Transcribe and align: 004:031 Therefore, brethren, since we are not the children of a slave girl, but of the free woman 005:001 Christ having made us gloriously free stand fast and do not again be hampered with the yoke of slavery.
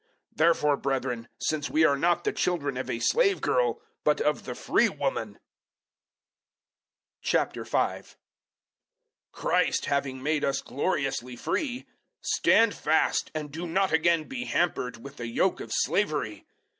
004:031 0.31 0.37
Therefore, 0.37 0.77
brethren, 0.77 1.27
since 1.39 1.69
we 1.69 1.85
are 1.85 1.95
not 1.95 2.23
the 2.23 2.31
children 2.33 2.75
of 2.75 2.89
a 2.89 2.97
slave 2.97 3.39
girl, 3.39 3.79
but 4.03 4.19
of 4.19 4.45
the 4.45 4.55
free 4.55 4.89
woman 4.89 5.33
005:001 7.23 8.15
Christ 9.31 9.85
having 9.85 10.23
made 10.23 10.43
us 10.43 10.61
gloriously 10.63 11.35
free 11.35 11.85
stand 12.19 12.73
fast 12.73 13.29
and 13.35 13.51
do 13.51 13.67
not 13.67 13.91
again 13.93 14.23
be 14.23 14.45
hampered 14.45 14.97
with 15.03 15.17
the 15.17 15.27
yoke 15.27 15.59
of 15.59 15.69
slavery. 15.71 16.47